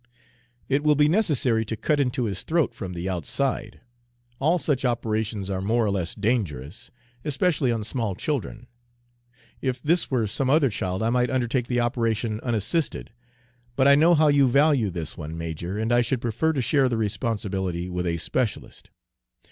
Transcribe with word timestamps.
"It 0.67 0.83
will 0.83 0.95
be 0.95 1.07
necessary 1.07 1.63
to 1.65 1.77
cut 1.77 1.99
into 1.99 2.23
his 2.23 2.41
throat 2.41 2.73
from 2.73 2.93
the 2.93 3.07
outside. 3.07 3.81
All 4.39 4.57
such 4.57 4.83
operations 4.83 5.47
are 5.51 5.61
more 5.61 5.85
or 5.85 5.91
less 5.91 6.15
dangerous, 6.15 6.89
especially 7.23 7.71
on 7.71 7.83
small 7.83 8.15
children. 8.15 8.65
If 9.61 9.79
this 9.83 10.09
were 10.09 10.25
some 10.25 10.49
other 10.49 10.71
child, 10.71 11.03
I 11.03 11.11
might 11.11 11.29
undertake 11.29 11.67
the 11.67 11.81
operation 11.81 12.39
unassisted; 12.41 13.11
but 13.75 13.87
I 13.87 13.93
know 13.93 14.15
how 14.15 14.29
you 14.29 14.47
value 14.49 14.89
this 14.89 15.17
one, 15.17 15.37
major, 15.37 15.77
and 15.77 15.93
I 15.93 16.01
should 16.01 16.19
prefer 16.19 16.51
to 16.53 16.61
share 16.63 16.89
the 16.89 16.97
responsibility 16.97 17.87
with 17.87 18.07
a 18.07 18.17
specialist." 18.17 18.89